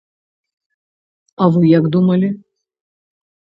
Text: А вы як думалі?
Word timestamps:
А 1.45 1.51
вы 1.57 1.61
як 1.77 1.85
думалі? 1.99 2.29